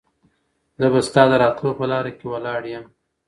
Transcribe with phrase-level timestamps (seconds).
[0.79, 2.85] زه به ستا د راتلو په لاره کې ولاړ یم.